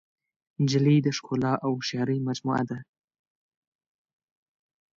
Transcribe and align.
نجلۍ 0.61 0.97
د 1.03 1.07
ښکلا 1.17 1.53
او 1.65 1.71
هوښیارۍ 1.77 2.17
مجموعه 2.27 2.63
ده. 2.69 2.77